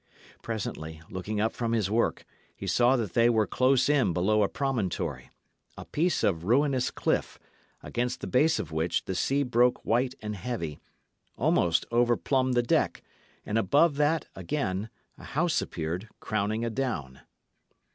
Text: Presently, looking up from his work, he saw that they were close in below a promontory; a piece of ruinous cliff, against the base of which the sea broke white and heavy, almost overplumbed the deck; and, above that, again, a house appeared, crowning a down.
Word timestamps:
Presently, 0.41 0.99
looking 1.11 1.39
up 1.39 1.53
from 1.53 1.73
his 1.73 1.91
work, 1.91 2.25
he 2.55 2.65
saw 2.65 2.95
that 2.95 3.13
they 3.13 3.29
were 3.29 3.45
close 3.45 3.87
in 3.87 4.13
below 4.13 4.41
a 4.41 4.49
promontory; 4.49 5.29
a 5.77 5.85
piece 5.85 6.23
of 6.23 6.43
ruinous 6.45 6.89
cliff, 6.89 7.37
against 7.83 8.19
the 8.19 8.25
base 8.25 8.57
of 8.57 8.71
which 8.71 9.05
the 9.05 9.13
sea 9.13 9.43
broke 9.43 9.85
white 9.85 10.15
and 10.19 10.35
heavy, 10.35 10.79
almost 11.37 11.85
overplumbed 11.91 12.55
the 12.55 12.63
deck; 12.63 13.03
and, 13.45 13.59
above 13.59 13.97
that, 13.97 14.25
again, 14.35 14.89
a 15.19 15.23
house 15.23 15.61
appeared, 15.61 16.09
crowning 16.19 16.65
a 16.65 16.71
down. 16.71 17.19